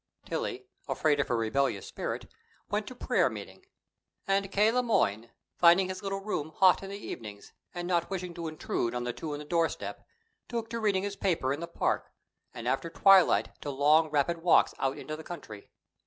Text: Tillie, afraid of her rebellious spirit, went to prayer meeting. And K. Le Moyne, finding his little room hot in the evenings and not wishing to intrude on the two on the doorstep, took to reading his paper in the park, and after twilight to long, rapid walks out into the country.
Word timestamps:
Tillie, 0.25 0.65
afraid 0.87 1.19
of 1.19 1.27
her 1.27 1.37
rebellious 1.37 1.85
spirit, 1.85 2.25
went 2.71 2.87
to 2.87 2.95
prayer 2.95 3.29
meeting. 3.29 3.67
And 4.25 4.51
K. 4.51 4.71
Le 4.71 4.81
Moyne, 4.81 5.29
finding 5.59 5.89
his 5.89 6.01
little 6.01 6.21
room 6.21 6.53
hot 6.55 6.81
in 6.81 6.89
the 6.89 6.97
evenings 6.97 7.53
and 7.75 7.87
not 7.87 8.09
wishing 8.09 8.33
to 8.33 8.47
intrude 8.47 8.95
on 8.95 9.03
the 9.03 9.13
two 9.13 9.33
on 9.33 9.37
the 9.37 9.45
doorstep, 9.45 10.03
took 10.47 10.71
to 10.71 10.79
reading 10.79 11.03
his 11.03 11.15
paper 11.15 11.53
in 11.53 11.59
the 11.59 11.67
park, 11.67 12.11
and 12.51 12.67
after 12.67 12.89
twilight 12.89 13.49
to 13.61 13.69
long, 13.69 14.09
rapid 14.09 14.41
walks 14.41 14.73
out 14.79 14.97
into 14.97 15.15
the 15.15 15.23
country. 15.23 15.69